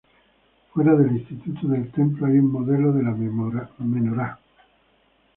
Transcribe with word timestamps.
Fuera 0.73 0.95
del 0.95 1.11
Instituto 1.11 1.67
del 1.67 1.91
Templo 1.91 2.25
hay 2.25 2.39
un 2.39 2.51
modelo 2.51 2.91
de 2.91 3.03
la 3.03 3.11
Menorá. 3.11 4.39